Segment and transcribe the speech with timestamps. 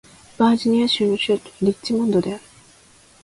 [0.35, 2.43] バージニア州の州都はリッチモンドである